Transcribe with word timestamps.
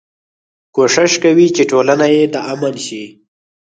کوشش 0.75 1.11
کوي 1.23 1.47
چې 1.55 1.63
ټولنه 1.71 2.05
يې 2.15 2.23
د 2.33 2.35
امن 2.51 2.75
شي. 2.85 3.03